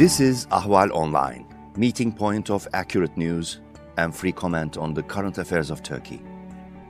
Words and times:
This 0.00 0.18
is 0.18 0.46
Ahval 0.46 0.90
Online, 0.92 1.44
meeting 1.76 2.10
point 2.10 2.48
of 2.48 2.66
accurate 2.72 3.14
news 3.18 3.60
and 3.98 4.16
free 4.16 4.32
comment 4.32 4.78
on 4.78 4.94
the 4.94 5.02
current 5.02 5.36
affairs 5.36 5.68
of 5.68 5.82
Turkey. 5.82 6.22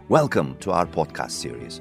Welcome 0.08 0.56
to 0.58 0.70
our 0.70 0.86
podcast 0.86 1.32
series. 1.32 1.80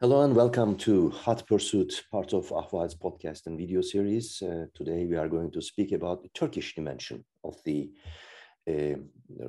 Hello 0.00 0.22
and 0.22 0.34
welcome 0.34 0.76
to 0.76 1.10
Hot 1.10 1.46
Pursuit, 1.46 2.02
part 2.10 2.32
of 2.32 2.48
Ahval's 2.48 2.94
podcast 2.94 3.44
and 3.44 3.58
video 3.58 3.82
series. 3.82 4.40
Uh, 4.40 4.64
today 4.74 5.04
we 5.04 5.16
are 5.16 5.28
going 5.28 5.50
to 5.50 5.60
speak 5.60 5.92
about 5.92 6.22
the 6.22 6.30
Turkish 6.30 6.74
dimension 6.74 7.22
of 7.44 7.62
the 7.66 7.90
uh, 8.66 8.94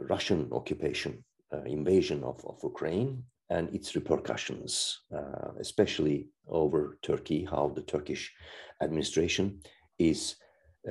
Russian 0.10 0.50
occupation, 0.52 1.24
uh, 1.54 1.62
invasion 1.62 2.26
of, 2.26 2.44
of 2.46 2.60
Ukraine 2.62 3.24
and 3.50 3.74
its 3.74 3.96
repercussions, 3.96 5.00
uh, 5.16 5.52
especially 5.60 6.30
over 6.48 6.98
Turkey, 7.02 7.46
how 7.50 7.72
the 7.76 7.82
Turkish 7.82 8.34
administration 8.82 9.60
is 10.00 10.36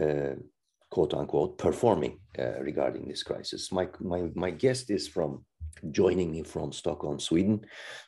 uh, 0.00 0.34
quote 0.90 1.14
unquote 1.14 1.58
performing 1.58 2.18
uh, 2.38 2.60
regarding 2.60 3.08
this 3.08 3.22
crisis. 3.22 3.72
My, 3.72 3.88
my, 4.00 4.30
my 4.34 4.50
guest 4.50 4.90
is 4.90 5.08
from 5.08 5.44
joining 5.90 6.32
me 6.32 6.42
from 6.42 6.72
Stockholm, 6.72 7.20
Sweden, 7.20 7.60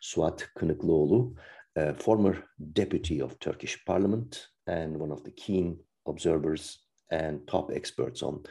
Suat 0.02 0.46
Kınıklıoğlu, 0.58 1.34
former 1.96 2.44
deputy 2.72 3.20
of 3.22 3.38
Turkish 3.38 3.84
parliament 3.84 4.48
and 4.66 4.96
one 4.96 5.12
of 5.12 5.22
the 5.22 5.30
keen 5.30 5.78
observers 6.06 6.78
and 7.10 7.46
top 7.46 7.70
experts 7.72 8.22
on 8.22 8.42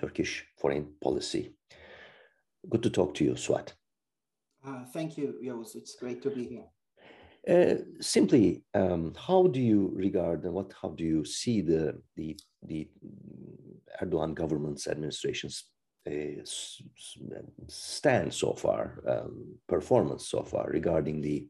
Turkish 0.00 0.44
foreign 0.58 0.86
policy. 1.02 1.54
Good 2.68 2.82
to 2.82 2.90
talk 2.90 3.14
to 3.14 3.24
you, 3.24 3.32
Suat. 3.34 3.72
Uh, 4.66 4.84
thank 4.92 5.16
you, 5.16 5.34
Yavuz. 5.42 5.76
It's 5.76 5.94
great 5.94 6.22
to 6.22 6.30
be 6.30 6.44
here. 6.44 6.64
Uh, 7.48 7.82
simply, 8.00 8.64
um, 8.74 9.14
how 9.16 9.46
do 9.46 9.60
you 9.60 9.92
regard 9.94 10.44
and 10.44 10.52
what? 10.52 10.72
How 10.82 10.88
do 10.88 11.04
you 11.04 11.24
see 11.24 11.60
the 11.60 12.02
the 12.16 12.36
the 12.66 12.88
Erdogan 14.02 14.34
government's 14.34 14.88
administration's 14.88 15.64
uh, 16.08 16.42
stand 17.68 18.34
so 18.34 18.52
far, 18.52 19.00
um, 19.08 19.58
performance 19.68 20.28
so 20.28 20.42
far 20.42 20.68
regarding 20.70 21.20
the 21.20 21.46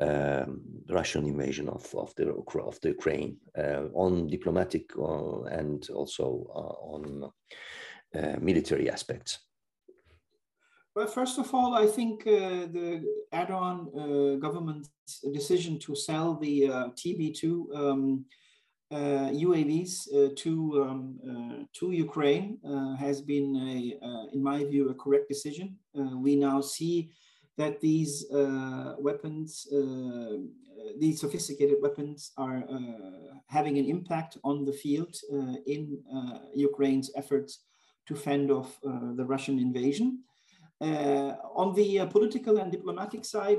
um, 0.00 0.62
Russian 0.88 1.26
invasion 1.26 1.68
of, 1.68 1.94
of 1.94 2.12
the 2.16 2.32
of 2.32 2.80
the 2.80 2.88
Ukraine 2.88 3.36
uh, 3.56 3.84
on 3.94 4.26
diplomatic 4.26 4.90
uh, 4.98 5.42
and 5.44 5.88
also 5.90 6.46
uh, 6.52 6.94
on 6.94 7.30
uh, 8.16 8.36
military 8.40 8.90
aspects? 8.90 9.38
Well, 10.94 11.08
first 11.08 11.38
of 11.38 11.52
all, 11.52 11.74
I 11.74 11.86
think 11.86 12.20
uh, 12.24 12.70
the 12.70 13.02
Erdogan 13.32 13.78
uh, 13.88 14.36
government's 14.36 14.90
decision 15.32 15.80
to 15.80 15.96
sell 15.96 16.34
the 16.36 16.68
uh, 16.68 16.88
TB2 16.90 17.76
um, 17.76 18.24
UAVs 18.92 20.06
uh, 20.12 20.18
uh, 20.18 20.28
to 20.36 20.84
um, 20.84 21.18
uh, 21.28 21.64
to 21.72 21.90
Ukraine 21.90 22.58
has 22.98 23.20
been, 23.20 23.56
a, 23.56 24.34
in 24.34 24.40
my 24.42 24.64
view, 24.64 24.88
a 24.88 24.94
correct 24.94 25.28
decision. 25.28 25.76
we 26.22 26.36
now 26.36 26.60
see 26.60 27.10
that 27.56 27.80
these 27.80 28.26
weapons, 28.98 29.66
these 31.00 31.20
sophisticated 31.20 31.78
weapons, 31.82 32.30
are 32.36 32.62
having 33.48 33.78
an 33.78 33.86
impact 33.86 34.38
on 34.44 34.64
the 34.64 34.72
field 34.72 35.16
in 35.66 35.98
Ukraine's 36.54 37.10
efforts 37.16 37.64
to 38.06 38.14
fend 38.14 38.52
off 38.52 38.78
the 38.82 39.24
Russian 39.24 39.58
invasion. 39.58 40.22
Uh, 40.84 41.36
on 41.54 41.74
the 41.74 42.00
uh, 42.00 42.06
political 42.06 42.58
and 42.58 42.70
diplomatic 42.70 43.24
side, 43.24 43.58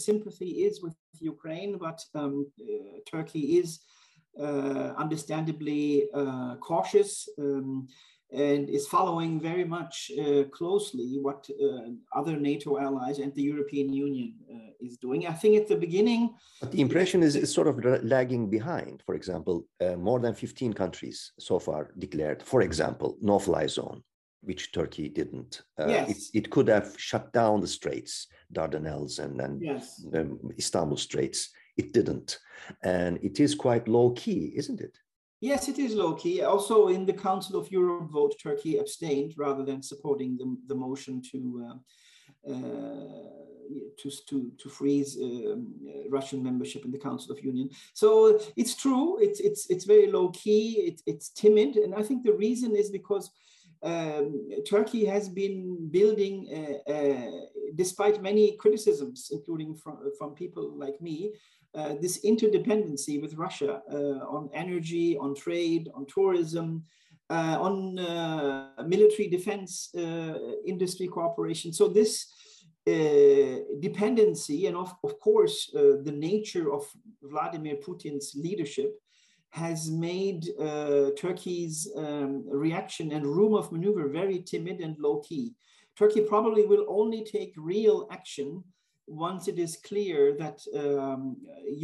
sympathy 0.00 0.50
is 0.66 0.82
with 0.82 0.96
Ukraine, 1.20 1.78
but 1.78 2.00
um, 2.14 2.46
uh, 2.60 2.98
Turkey 3.08 3.58
is 3.60 3.80
understandably 5.04 6.08
cautious. 6.60 7.28
Um, 7.38 7.88
and 8.30 8.68
is 8.68 8.86
following 8.86 9.40
very 9.40 9.64
much 9.64 10.12
uh, 10.20 10.44
closely 10.58 11.18
what 11.22 11.48
uh, 11.50 11.88
other 12.14 12.36
NATO 12.36 12.78
allies 12.78 13.20
and 13.20 13.34
the 13.34 13.42
European 13.42 13.90
Union 13.90 14.34
uh, 14.52 14.86
is 14.86 14.98
doing. 14.98 15.26
I 15.26 15.32
think 15.32 15.56
at 15.56 15.66
the 15.66 15.76
beginning. 15.76 16.34
But 16.60 16.72
the 16.72 16.82
impression 16.82 17.22
is, 17.22 17.36
is 17.36 17.50
sort 17.50 17.68
of 17.68 17.82
lagging 18.04 18.50
behind. 18.50 19.02
For 19.06 19.14
example, 19.14 19.64
more 19.96 20.20
than 20.20 20.34
15 20.34 20.74
countries 20.74 21.32
so 21.38 21.58
far 21.58 21.90
declared, 21.96 22.42
for 22.42 22.60
example, 22.60 23.16
no 23.22 23.38
fly 23.38 23.66
zone 23.66 24.02
which 24.42 24.72
Turkey 24.72 25.08
didn't. 25.08 25.62
Uh, 25.78 25.88
yes. 25.88 26.30
it, 26.32 26.38
it, 26.38 26.50
could 26.50 26.68
have 26.68 26.94
shut 26.98 27.32
down 27.32 27.60
the 27.60 27.66
straits, 27.66 28.28
Dardanelles 28.52 29.18
and, 29.18 29.40
and 29.40 29.60
yes. 29.60 30.04
um, 30.14 30.38
Istanbul 30.58 30.96
Straits. 30.96 31.50
It 31.76 31.92
didn't. 31.92 32.38
And 32.82 33.18
it 33.22 33.40
is 33.40 33.54
quite 33.54 33.88
low 33.88 34.10
key, 34.10 34.52
isn't 34.56 34.80
it? 34.80 34.98
Yes, 35.40 35.68
it 35.68 35.78
is 35.78 35.94
low 35.94 36.14
key. 36.14 36.42
Also, 36.42 36.88
in 36.88 37.06
the 37.06 37.12
Council 37.12 37.60
of 37.60 37.70
Europe 37.70 38.10
vote, 38.10 38.34
Turkey 38.42 38.78
abstained 38.78 39.34
rather 39.36 39.64
than 39.64 39.82
supporting 39.82 40.36
the, 40.36 40.56
the 40.66 40.74
motion 40.74 41.22
to. 41.30 41.68
Uh, 41.70 42.50
uh, 42.50 43.38
to, 43.98 44.10
to, 44.28 44.50
to 44.58 44.68
freeze 44.68 45.18
um, 45.20 45.74
Russian 46.08 46.42
membership 46.42 46.84
in 46.84 46.90
the 46.90 46.98
Council 46.98 47.32
of 47.32 47.44
Union. 47.44 47.68
So 47.92 48.40
it's 48.56 48.74
true, 48.74 49.18
it's, 49.20 49.40
it's, 49.40 49.68
it's 49.68 49.84
very 49.84 50.10
low 50.10 50.30
key, 50.30 50.84
it, 50.86 51.02
it's 51.06 51.30
timid. 51.30 51.76
And 51.76 51.94
I 51.94 52.02
think 52.02 52.24
the 52.24 52.32
reason 52.32 52.74
is 52.74 52.90
because 52.90 53.30
um, 53.82 54.48
Turkey 54.68 55.04
has 55.04 55.28
been 55.28 55.88
building, 55.90 56.48
uh, 56.88 56.92
uh, 56.92 57.30
despite 57.74 58.22
many 58.22 58.56
criticisms, 58.56 59.30
including 59.32 59.74
from, 59.74 59.98
from 60.18 60.34
people 60.34 60.76
like 60.76 61.00
me, 61.00 61.32
uh, 61.74 61.94
this 62.00 62.24
interdependency 62.24 63.20
with 63.20 63.34
Russia 63.34 63.82
uh, 63.92 64.24
on 64.36 64.48
energy, 64.54 65.16
on 65.18 65.34
trade, 65.34 65.88
on 65.94 66.06
tourism, 66.06 66.82
uh, 67.30 67.58
on 67.60 67.98
uh, 67.98 68.70
military 68.86 69.28
defense 69.28 69.90
industry 70.66 71.06
cooperation. 71.06 71.72
So 71.72 71.88
this 71.88 72.32
dependency 72.86 74.66
and 74.66 74.76
of, 74.76 74.94
of 75.04 75.20
course 75.20 75.70
the 75.74 76.10
nature 76.10 76.72
of 76.72 76.86
Vladimir 77.22 77.76
Putin's 77.76 78.34
leadership 78.34 78.98
has 79.64 79.80
made 80.08 80.40
uh, 80.68 81.10
Turkey's 81.24 81.76
um, 82.04 82.32
reaction 82.66 83.06
and 83.16 83.34
room 83.38 83.54
of 83.60 83.70
maneuver 83.74 84.04
very 84.20 84.38
timid 84.52 84.78
and 84.86 84.94
low 85.06 85.16
key. 85.28 85.46
Turkey 86.00 86.22
probably 86.32 86.64
will 86.70 86.86
only 87.00 87.22
take 87.36 87.52
real 87.74 87.98
action 88.18 88.48
once 89.08 89.48
it 89.52 89.58
is 89.66 89.84
clear 89.90 90.20
that 90.42 90.58
um, 90.82 91.36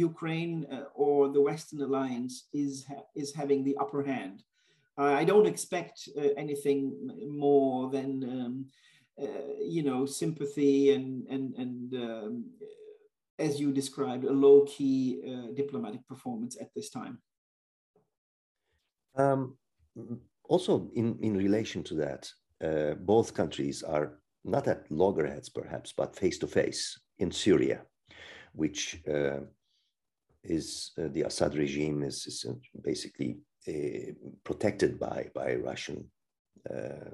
Ukraine 0.09 0.55
uh, 0.71 0.85
or 0.93 1.17
the 1.35 1.41
Western 1.49 1.81
alliance 1.87 2.35
is, 2.63 2.73
ha 2.89 2.99
is 3.21 3.29
having 3.41 3.61
the 3.63 3.77
upper 3.83 4.01
hand. 4.13 4.37
Uh, 4.97 5.13
I 5.21 5.23
don't 5.31 5.51
expect 5.53 5.95
uh, 6.17 6.29
anything 6.43 6.81
more 7.47 7.89
than, 7.95 8.11
um, 8.35 8.53
uh, 9.23 9.51
you 9.75 9.83
know, 9.87 10.05
sympathy 10.05 10.93
and, 10.95 11.27
and, 11.33 11.45
and 11.63 11.93
um, 12.07 12.33
as 13.37 13.59
you 13.59 13.67
described, 13.81 14.23
a 14.23 14.31
low 14.45 14.57
key 14.73 14.97
uh, 15.27 15.47
diplomatic 15.61 16.03
performance 16.07 16.55
at 16.63 16.73
this 16.73 16.89
time. 16.89 17.15
Um, 19.15 19.57
also, 20.47 20.89
in, 20.95 21.17
in 21.21 21.35
relation 21.35 21.83
to 21.83 21.95
that, 21.95 22.31
uh, 22.63 22.95
both 22.95 23.33
countries 23.33 23.83
are 23.83 24.19
not 24.43 24.67
at 24.67 24.89
loggerheads, 24.91 25.49
perhaps, 25.49 25.93
but 25.95 26.15
face 26.15 26.37
to 26.39 26.47
face 26.47 26.99
in 27.19 27.31
Syria, 27.31 27.81
which 28.53 29.01
uh, 29.07 29.39
is 30.43 30.91
uh, 30.99 31.07
the 31.11 31.23
Assad 31.23 31.55
regime 31.55 32.03
is, 32.03 32.25
is 32.27 32.45
uh, 32.47 32.53
basically 32.83 33.37
uh, 33.67 34.13
protected 34.43 34.99
by 34.99 35.29
by 35.33 35.55
Russian 35.55 36.05
uh, 36.69 37.09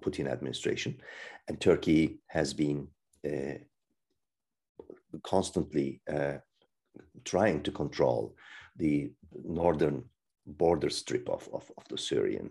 Putin 0.00 0.26
administration, 0.28 1.00
and 1.48 1.60
Turkey 1.60 2.20
has 2.26 2.54
been 2.54 2.88
constantly 5.22 6.00
trying 7.24 7.62
to 7.62 7.72
control 7.72 8.34
the 8.76 9.10
northern 9.44 10.04
border 10.48 10.90
strip 10.90 11.28
of, 11.28 11.48
of, 11.52 11.70
of 11.76 11.84
the 11.88 11.98
Syrian 11.98 12.50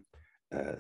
uh, 0.56 0.76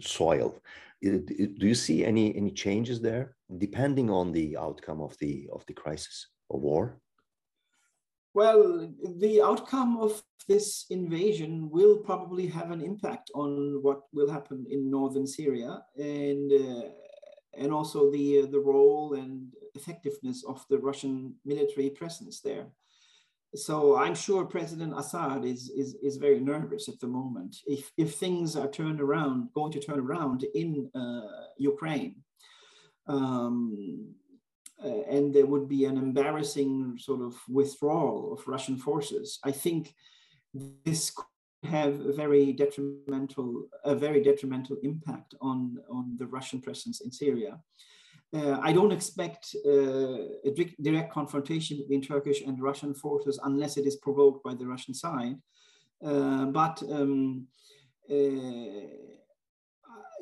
soil. 0.00 0.60
do 1.02 1.54
you 1.58 1.74
see 1.74 2.04
any, 2.04 2.34
any 2.36 2.50
changes 2.50 3.00
there, 3.00 3.36
depending 3.58 4.10
on 4.10 4.32
the 4.32 4.56
outcome 4.56 5.00
of 5.00 5.16
the, 5.18 5.48
of 5.52 5.64
the 5.66 5.74
crisis 5.74 6.28
or 6.48 6.58
war? 6.58 6.98
Well, 8.34 8.92
the 9.18 9.42
outcome 9.42 9.98
of 9.98 10.20
this 10.48 10.86
invasion 10.90 11.70
will 11.70 11.98
probably 11.98 12.48
have 12.48 12.72
an 12.72 12.80
impact 12.80 13.30
on 13.34 13.80
what 13.82 14.00
will 14.12 14.28
happen 14.28 14.66
in 14.68 14.90
northern 14.90 15.26
Syria 15.26 15.82
and 15.96 16.52
uh, 16.52 16.88
and 17.56 17.72
also 17.72 18.10
the 18.10 18.42
uh, 18.42 18.46
the 18.50 18.58
role 18.58 19.14
and 19.14 19.52
effectiveness 19.76 20.44
of 20.44 20.64
the 20.68 20.78
Russian 20.78 21.36
military 21.44 21.90
presence 21.90 22.40
there 22.40 22.66
so 23.54 23.96
I'm 23.96 24.14
sure 24.14 24.44
President 24.44 24.98
Assad 24.98 25.44
is, 25.44 25.70
is, 25.70 25.94
is 26.02 26.16
very 26.16 26.40
nervous 26.40 26.88
at 26.88 26.98
the 27.00 27.06
moment. 27.06 27.56
If, 27.66 27.90
if 27.96 28.16
things 28.16 28.56
are 28.56 28.68
turned 28.68 29.00
around, 29.00 29.48
going 29.54 29.72
to 29.72 29.80
turn 29.80 30.00
around 30.00 30.44
in 30.54 30.90
uh, 30.94 31.46
Ukraine, 31.58 32.16
um, 33.06 34.14
and 34.82 35.32
there 35.32 35.46
would 35.46 35.68
be 35.68 35.84
an 35.84 35.96
embarrassing 35.96 36.98
sort 36.98 37.22
of 37.22 37.34
withdrawal 37.48 38.32
of 38.32 38.46
Russian 38.46 38.76
forces. 38.76 39.38
I 39.44 39.52
think 39.52 39.94
this 40.84 41.10
could 41.10 41.70
have 41.70 42.00
a 42.00 42.12
very 42.12 42.52
detrimental, 42.52 43.68
a 43.84 43.94
very 43.94 44.22
detrimental 44.22 44.76
impact 44.82 45.34
on, 45.40 45.78
on 45.90 46.16
the 46.18 46.26
Russian 46.26 46.60
presence 46.60 47.00
in 47.00 47.10
Syria. 47.10 47.58
Uh, 48.34 48.58
I 48.60 48.72
don't 48.72 48.90
expect 48.90 49.54
uh, 49.64 49.70
a 50.44 50.50
direct 50.82 51.12
confrontation 51.12 51.76
between 51.78 52.02
Turkish 52.02 52.42
and 52.42 52.60
Russian 52.60 52.92
forces 52.92 53.38
unless 53.44 53.76
it 53.76 53.86
is 53.86 53.96
provoked 53.96 54.42
by 54.42 54.54
the 54.54 54.66
Russian 54.66 54.92
side. 54.92 55.36
Uh, 56.04 56.46
but 56.46 56.82
um, 56.90 57.46
uh, 58.10 58.14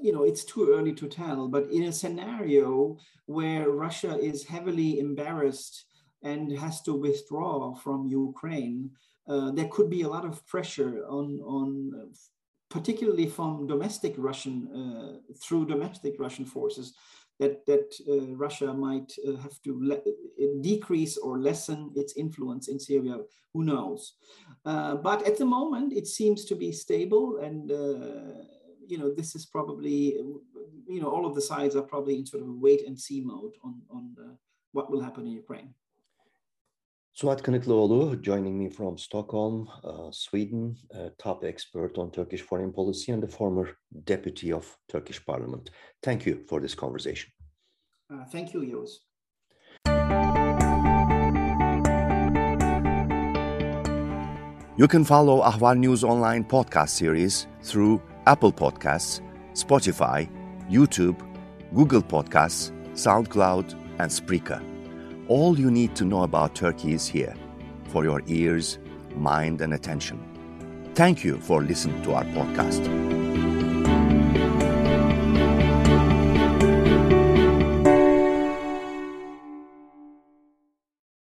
you 0.03 0.13
know, 0.13 0.25
it's 0.25 0.45
too 0.45 0.75
early 0.75 0.93
to 0.93 1.09
tell. 1.09 1.49
But 1.49 1.71
in 1.71 1.85
a 1.85 1.93
scenario 1.93 2.99
where 3.27 3.71
Russia 3.71 4.19
is 4.19 4.45
heavily 4.45 4.99
embarrassed 4.99 5.87
and 6.23 6.53
has 6.59 6.83
to 6.83 6.93
withdraw 6.93 7.75
from 7.75 8.09
Ukraine, 8.09 8.91
uh, 9.29 9.53
there 9.53 9.69
could 9.69 9.89
be 9.89 10.03
a 10.03 10.09
lot 10.09 10.27
of 10.27 10.45
pressure 10.47 11.05
on 11.09 11.41
on 11.41 12.13
particularly 12.69 13.27
from 13.27 13.67
domestic 13.67 14.15
Russian 14.17 14.57
uh, 14.81 15.35
through 15.43 15.67
domestic 15.67 16.15
Russian 16.19 16.47
forces 16.47 16.95
that, 17.41 17.65
that 17.67 17.95
uh, 18.09 18.35
Russia 18.37 18.73
might 18.73 19.13
uh, 19.27 19.37
have 19.37 19.61
to 19.63 19.73
uh, 19.93 20.45
decrease 20.61 21.17
or 21.17 21.39
lessen 21.39 21.91
its 21.95 22.17
influence 22.17 22.69
in 22.69 22.79
Syria. 22.79 23.19
Who 23.55 23.65
knows? 23.65 24.15
Uh, 24.65 24.97
but 24.97 25.27
at 25.27 25.39
the 25.39 25.45
moment, 25.45 25.93
it 25.93 26.07
seems 26.07 26.45
to 26.47 26.55
be 26.55 26.73
stable, 26.73 27.39
and 27.39 27.71
uh, 27.71 28.45
you 28.87 28.99
know 28.99 29.13
this 29.13 29.35
is 29.35 29.45
probably 29.47 30.17
you 30.87 31.01
know 31.01 31.11
all 31.11 31.27
of 31.27 31.35
the 31.35 31.43
sides 31.43 31.77
are 31.77 31.83
probably 31.83 32.17
in 32.19 32.27
sort 32.27 32.43
of 32.43 32.49
a 32.49 32.53
wait 32.53 32.87
and 32.87 32.99
see 32.99 33.21
mode 33.21 33.55
on 33.65 33.83
on 33.91 34.17
what 34.73 34.91
will 34.91 35.03
happen 35.03 35.27
in 35.27 35.33
Ukraine. 35.33 35.75
Suat 37.13 37.43
Kınıklıoğlu 37.43 38.23
joining 38.23 38.63
me 38.63 38.71
from 38.71 38.99
Stockholm, 38.99 39.69
uh, 39.85 40.11
Sweden, 40.13 40.77
a 40.95 41.15
top 41.19 41.45
expert 41.45 41.99
on 41.99 42.11
Turkish 42.11 42.43
foreign 42.43 42.73
policy 42.73 43.13
and 43.13 43.23
the 43.23 43.31
former 43.31 43.77
deputy 44.07 44.55
of 44.55 44.77
Turkish 44.89 45.25
parliament. 45.25 45.71
Thank 46.03 46.27
you 46.27 46.47
for 46.49 46.61
this 46.63 46.75
conversation. 46.75 47.33
Uh, 48.11 48.25
thank 48.33 48.55
you, 48.55 48.63
Yos. 48.63 49.01
You 54.79 54.89
can 54.89 55.05
follow 55.05 55.43
Ahval 55.43 55.77
News 55.79 56.03
Online 56.05 56.45
podcast 56.45 56.89
series 56.89 57.47
through 57.63 58.01
Apple 58.27 58.53
Podcasts, 58.53 59.21
Spotify, 59.53 60.29
YouTube, 60.71 61.21
Google 61.75 62.03
Podcasts, 62.03 62.73
SoundCloud, 62.95 63.75
and 63.99 64.11
Spreaker. 64.11 64.72
All 65.33 65.59
you 65.59 65.71
need 65.71 65.97
to 65.97 66.05
know 66.05 66.25
about 66.25 66.55
Turkey 66.55 66.93
is 66.93 67.07
here 67.07 67.35
for 67.89 68.05
your 68.05 68.21
ears, 68.27 68.79
mind, 69.17 69.63
and 69.63 69.73
attention. 69.73 70.21
Thank 70.95 71.25
you 71.25 71.39
for 71.39 71.63
listening 71.63 72.03
to 72.03 72.13
our 72.13 72.25
podcast. 72.25 73.32